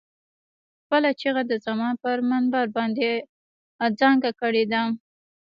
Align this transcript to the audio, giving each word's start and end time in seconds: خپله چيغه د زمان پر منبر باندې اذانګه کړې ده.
خپله 0.83 1.09
چيغه 1.19 1.43
د 1.47 1.53
زمان 1.65 1.93
پر 2.03 2.17
منبر 2.29 2.65
باندې 2.77 3.09
اذانګه 3.87 4.31
کړې 4.41 4.63
ده. 4.71 4.81